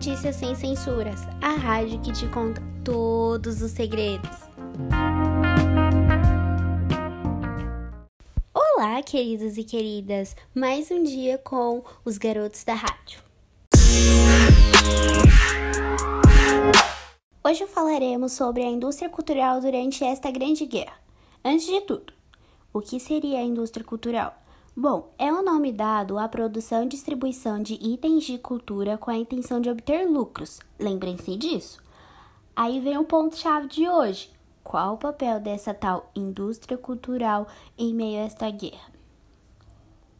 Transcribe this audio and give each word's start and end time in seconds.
Notícias 0.00 0.36
Sem 0.36 0.54
Censuras, 0.54 1.20
a 1.42 1.50
rádio 1.50 2.00
que 2.00 2.10
te 2.10 2.26
conta 2.28 2.62
todos 2.82 3.60
os 3.60 3.70
segredos. 3.72 4.30
Olá, 8.54 9.02
queridos 9.02 9.58
e 9.58 9.62
queridas, 9.62 10.34
mais 10.54 10.90
um 10.90 11.02
dia 11.02 11.36
com 11.36 11.84
os 12.02 12.16
garotos 12.16 12.64
da 12.64 12.72
rádio. 12.72 13.20
Hoje 17.44 17.66
falaremos 17.66 18.32
sobre 18.32 18.62
a 18.62 18.70
indústria 18.70 19.10
cultural 19.10 19.60
durante 19.60 20.02
esta 20.02 20.30
grande 20.30 20.64
guerra. 20.64 20.98
Antes 21.44 21.66
de 21.66 21.78
tudo, 21.82 22.14
o 22.72 22.80
que 22.80 22.98
seria 22.98 23.40
a 23.40 23.42
indústria 23.42 23.84
cultural? 23.84 24.39
Bom, 24.82 25.12
é 25.18 25.30
o 25.30 25.42
nome 25.42 25.72
dado 25.72 26.18
à 26.18 26.26
produção 26.26 26.84
e 26.84 26.88
distribuição 26.88 27.62
de 27.62 27.74
itens 27.74 28.24
de 28.24 28.38
cultura 28.38 28.96
com 28.96 29.10
a 29.10 29.14
intenção 29.14 29.60
de 29.60 29.68
obter 29.68 30.08
lucros. 30.08 30.58
Lembrem-se 30.78 31.36
disso. 31.36 31.82
Aí 32.56 32.80
vem 32.80 32.96
o 32.96 33.04
ponto-chave 33.04 33.68
de 33.68 33.86
hoje. 33.86 34.30
Qual 34.64 34.94
o 34.94 34.96
papel 34.96 35.38
dessa 35.38 35.74
tal 35.74 36.10
indústria 36.16 36.78
cultural 36.78 37.46
em 37.76 37.92
meio 37.92 38.20
a 38.20 38.24
esta 38.24 38.48
guerra? 38.48 38.90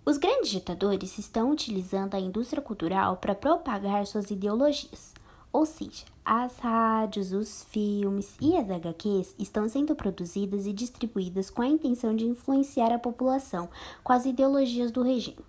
Os 0.05 0.19
grandes 0.19 0.51
ditadores 0.51 1.17
estão 1.17 1.51
utilizando 1.51 2.15
a 2.15 2.21
indústria 2.21 2.61
cultural 2.61 3.17
para 3.17 3.35
propagar 3.35 4.07
suas 4.07 4.31
ideologias. 4.31 5.15
Ou 5.53 5.67
seja, 5.67 6.05
as 6.25 6.57
rádios, 6.59 7.33
os 7.33 7.65
filmes 7.65 8.37
e 8.41 8.57
as 8.57 8.71
HQs 8.71 9.35
estão 9.39 9.69
sendo 9.69 9.97
produzidas 9.97 10.65
e 10.65 10.73
distribuídas 10.73 11.51
com 11.51 11.61
a 11.63 11.67
intenção 11.67 12.15
de 12.15 12.25
influenciar 12.25 12.93
a 12.93 12.99
população 12.99 13.69
com 14.05 14.13
as 14.13 14.27
ideologias 14.27 14.93
do 14.93 15.03
regime. 15.03 15.45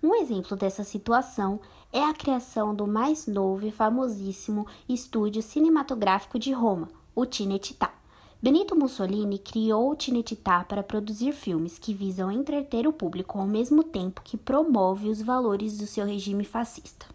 Um 0.00 0.14
exemplo 0.14 0.56
dessa 0.56 0.84
situação 0.84 1.58
é 1.92 2.04
a 2.04 2.12
criação 2.12 2.74
do 2.74 2.86
mais 2.86 3.26
novo 3.26 3.66
e 3.66 3.72
famosíssimo 3.72 4.66
estúdio 4.88 5.40
cinematográfico 5.42 6.38
de 6.38 6.52
Roma, 6.52 6.90
o 7.16 7.24
Cinecittà. 7.24 7.90
Benito 8.40 8.76
Mussolini 8.76 9.38
criou 9.38 9.90
o 9.90 9.96
Cinecittà 9.98 10.62
para 10.62 10.82
produzir 10.82 11.32
filmes 11.32 11.78
que 11.78 11.94
visam 11.94 12.30
entreter 12.30 12.86
o 12.86 12.92
público 12.92 13.38
ao 13.38 13.46
mesmo 13.46 13.82
tempo 13.82 14.20
que 14.22 14.36
promove 14.36 15.08
os 15.08 15.22
valores 15.22 15.78
do 15.78 15.86
seu 15.86 16.04
regime 16.04 16.44
fascista. 16.44 17.13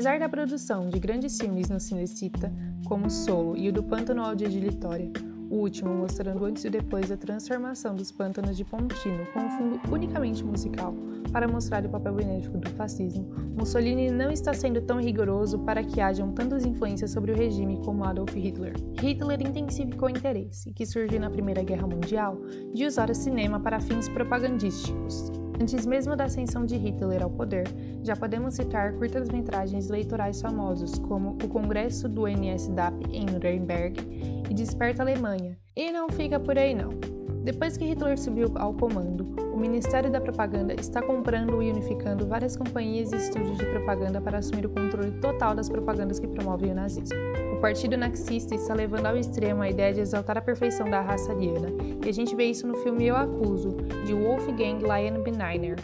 Apesar 0.00 0.18
da 0.18 0.30
produção 0.30 0.88
de 0.88 0.98
grandes 0.98 1.36
filmes 1.36 1.68
no 1.68 1.78
Cinecita, 1.78 2.50
como 2.86 3.10
Solo 3.10 3.54
e 3.54 3.68
o 3.68 3.72
do 3.72 3.82
Pântano 3.82 4.22
ao 4.22 4.34
de 4.34 4.46
Litória, 4.46 5.12
o 5.50 5.56
último 5.56 5.92
mostrando 5.92 6.42
antes 6.46 6.64
e 6.64 6.70
depois 6.70 7.10
da 7.10 7.18
transformação 7.18 7.94
dos 7.94 8.10
pântanos 8.10 8.56
de 8.56 8.64
Pontino 8.64 9.26
com 9.34 9.40
um 9.40 9.50
fundo 9.50 9.80
unicamente 9.92 10.42
musical 10.42 10.94
para 11.30 11.46
mostrar 11.46 11.84
o 11.84 11.90
papel 11.90 12.14
benéfico 12.14 12.56
do 12.56 12.70
fascismo, 12.70 13.28
Mussolini 13.54 14.10
não 14.10 14.30
está 14.30 14.54
sendo 14.54 14.80
tão 14.80 14.98
rigoroso 14.98 15.58
para 15.58 15.84
que 15.84 16.00
hajam 16.00 16.32
tantas 16.32 16.64
influências 16.64 17.10
sobre 17.10 17.32
o 17.32 17.36
regime 17.36 17.78
como 17.84 18.02
Adolf 18.02 18.34
Hitler. 18.34 18.72
Hitler 18.98 19.42
intensificou 19.42 20.08
o 20.08 20.10
interesse, 20.10 20.72
que 20.72 20.86
surgiu 20.86 21.20
na 21.20 21.28
Primeira 21.28 21.62
Guerra 21.62 21.86
Mundial, 21.86 22.40
de 22.72 22.86
usar 22.86 23.10
o 23.10 23.14
cinema 23.14 23.60
para 23.60 23.82
fins 23.82 24.08
propagandísticos. 24.08 25.39
Antes 25.60 25.84
mesmo 25.84 26.16
da 26.16 26.24
ascensão 26.24 26.64
de 26.64 26.74
Hitler 26.74 27.22
ao 27.22 27.28
poder, 27.28 27.68
já 28.02 28.16
podemos 28.16 28.54
citar 28.54 28.94
curtas-metragens 28.94 29.90
eleitorais 29.90 30.40
famosos 30.40 30.98
como 31.00 31.36
O 31.44 31.48
Congresso 31.48 32.08
do 32.08 32.26
NSDAP 32.26 32.94
em 33.12 33.26
Nuremberg 33.26 34.00
e 34.48 34.54
Desperta 34.54 35.02
Alemanha. 35.02 35.58
E 35.76 35.92
não 35.92 36.08
fica 36.08 36.40
por 36.40 36.56
aí 36.56 36.74
não. 36.74 37.19
Depois 37.42 37.76
que 37.76 37.86
Hitler 37.86 38.18
subiu 38.18 38.52
ao 38.56 38.74
comando, 38.74 39.26
o 39.52 39.56
Ministério 39.56 40.10
da 40.10 40.20
Propaganda 40.20 40.74
está 40.74 41.00
comprando 41.00 41.62
e 41.62 41.70
unificando 41.70 42.26
várias 42.26 42.54
companhias 42.54 43.12
e 43.12 43.16
estúdios 43.16 43.56
de 43.56 43.64
propaganda 43.64 44.20
para 44.20 44.38
assumir 44.38 44.66
o 44.66 44.70
controle 44.70 45.10
total 45.20 45.54
das 45.54 45.68
propagandas 45.68 46.18
que 46.18 46.28
promovem 46.28 46.72
o 46.72 46.74
nazismo. 46.74 47.16
O 47.54 47.60
partido 47.60 47.96
nazista 47.96 48.54
está 48.54 48.74
levando 48.74 49.06
ao 49.06 49.16
extremo 49.16 49.62
a 49.62 49.70
ideia 49.70 49.92
de 49.92 50.00
exaltar 50.00 50.36
a 50.36 50.42
perfeição 50.42 50.88
da 50.88 51.00
raça 51.00 51.32
ariana, 51.32 51.68
e 52.04 52.08
a 52.08 52.12
gente 52.12 52.36
vê 52.36 52.44
isso 52.44 52.66
no 52.66 52.76
filme 52.76 53.06
Eu 53.06 53.16
Acuso, 53.16 53.70
de 54.04 54.12
Wolfgang 54.12 54.86
Leyenbrenner. 54.86 55.76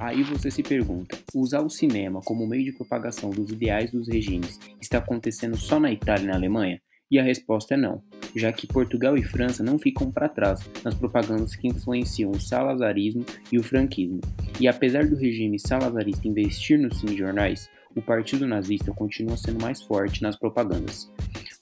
Aí 0.00 0.22
você 0.22 0.50
se 0.50 0.62
pergunta: 0.62 1.18
usar 1.34 1.60
o 1.60 1.68
cinema 1.68 2.22
como 2.22 2.46
meio 2.46 2.64
de 2.64 2.72
propagação 2.72 3.28
dos 3.28 3.50
ideais 3.50 3.90
dos 3.90 4.08
regimes 4.08 4.58
está 4.80 4.96
acontecendo 4.96 5.56
só 5.58 5.78
na 5.78 5.92
Itália 5.92 6.24
e 6.24 6.26
na 6.28 6.34
Alemanha? 6.34 6.80
E 7.10 7.18
a 7.18 7.22
resposta 7.22 7.74
é 7.74 7.76
não, 7.76 8.02
já 8.34 8.50
que 8.50 8.66
Portugal 8.66 9.18
e 9.18 9.22
França 9.22 9.62
não 9.62 9.78
ficam 9.78 10.10
para 10.10 10.28
trás 10.28 10.60
nas 10.82 10.94
propagandas 10.94 11.54
que 11.54 11.68
influenciam 11.68 12.30
o 12.30 12.40
salazarismo 12.40 13.26
e 13.52 13.58
o 13.58 13.62
franquismo. 13.62 14.20
E 14.58 14.66
apesar 14.66 15.06
do 15.06 15.16
regime 15.16 15.58
salazarista 15.58 16.26
investir 16.26 16.78
nos 16.78 17.00
cinejornais, 17.00 17.68
o 17.94 18.00
partido 18.00 18.46
nazista 18.46 18.92
continua 18.92 19.36
sendo 19.36 19.60
mais 19.60 19.82
forte 19.82 20.22
nas 20.22 20.36
propagandas. 20.36 21.10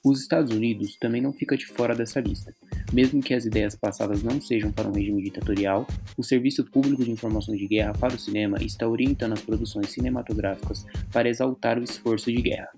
Os 0.05 0.21
Estados 0.21 0.55
Unidos 0.55 0.97
também 1.01 1.21
não 1.21 1.33
fica 1.33 1.57
de 1.57 1.67
fora 1.67 1.95
dessa 1.95 2.21
lista. 2.21 2.55
Mesmo 2.93 3.23
que 3.23 3.35
as 3.35 3.45
ideias 3.45 3.77
passadas 3.77 4.23
não 4.23 4.41
sejam 4.41 4.73
para 4.73 4.89
um 4.89 4.93
regime 4.93 5.23
ditatorial, 5.23 5.87
o 6.17 6.23
Serviço 6.23 6.65
Público 6.65 7.05
de 7.05 7.11
Informação 7.11 7.55
de 7.55 7.67
Guerra 7.67 7.93
para 7.93 8.15
o 8.15 8.19
Cinema 8.19 8.57
está 8.63 8.89
orientando 8.89 9.35
as 9.35 9.43
produções 9.43 9.91
cinematográficas 9.91 10.87
para 11.13 11.29
exaltar 11.29 11.79
o 11.79 11.85
esforço 11.85 12.33
de 12.33 12.41
guerra. 12.41 12.73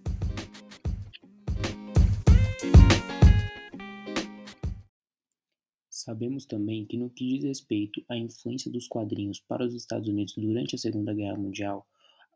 Sabemos 5.88 6.44
também 6.44 6.84
que, 6.87 6.97
no 6.97 7.09
que 7.09 7.28
diz 7.28 7.44
respeito 7.44 8.03
à 8.09 8.16
influência 8.16 8.69
dos 8.69 8.88
quadrinhos 8.88 9.38
para 9.38 9.65
os 9.65 9.75
Estados 9.75 10.09
Unidos 10.09 10.34
durante 10.37 10.75
a 10.75 10.78
Segunda 10.78 11.15
Guerra 11.15 11.37
Mundial, 11.37 11.87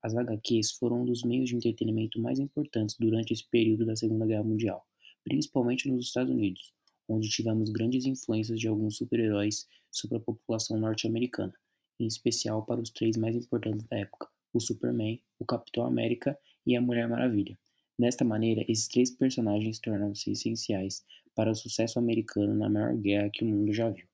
as 0.00 0.14
HQs 0.14 0.72
foram 0.72 1.02
um 1.02 1.04
dos 1.04 1.24
meios 1.24 1.48
de 1.48 1.56
entretenimento 1.56 2.20
mais 2.20 2.38
importantes 2.38 2.94
durante 3.00 3.32
esse 3.32 3.44
período 3.50 3.84
da 3.84 3.96
Segunda 3.96 4.26
Guerra 4.26 4.44
Mundial, 4.44 4.86
principalmente 5.24 5.90
nos 5.90 6.06
Estados 6.06 6.32
Unidos, 6.32 6.72
onde 7.08 7.28
tivemos 7.28 7.70
grandes 7.70 8.04
influências 8.04 8.58
de 8.58 8.68
alguns 8.68 8.96
super-heróis 8.96 9.66
sobre 9.90 10.18
a 10.18 10.20
população 10.20 10.78
norte-americana, 10.78 11.54
em 11.98 12.06
especial 12.06 12.64
para 12.64 12.80
os 12.80 12.90
três 12.90 13.16
mais 13.16 13.36
importantes 13.36 13.86
da 13.86 13.98
época: 13.98 14.28
o 14.52 14.60
Superman, 14.60 15.22
o 15.38 15.44
Capitão 15.44 15.84
América 15.84 16.38
e 16.66 16.76
a 16.76 16.80
Mulher 16.80 17.08
Maravilha. 17.08 17.58
Desta 17.98 18.24
maneira, 18.24 18.64
esses 18.68 18.88
três 18.88 19.10
personagens 19.10 19.78
tornaram-se 19.78 20.30
essenciais 20.32 21.04
para 21.34 21.50
o 21.50 21.54
sucesso 21.54 21.98
americano 21.98 22.54
na 22.54 22.68
maior 22.68 22.96
guerra 22.96 23.30
que 23.32 23.44
o 23.44 23.46
mundo 23.46 23.72
já 23.72 23.88
viu. 23.90 24.06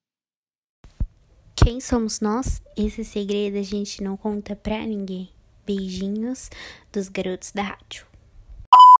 Quem 1.56 1.80
somos 1.80 2.20
nós? 2.20 2.62
Esse 2.76 3.04
segredo 3.04 3.58
a 3.58 3.62
gente 3.62 4.02
não 4.02 4.16
conta 4.16 4.56
pra 4.56 4.86
ninguém. 4.86 5.28
Beijinhos 5.66 6.50
dos 6.92 7.08
garotos 7.08 7.52
da 7.52 7.62
rádio. 7.62 8.09